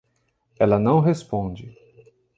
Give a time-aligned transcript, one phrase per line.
[0.57, 1.77] Ela não responde.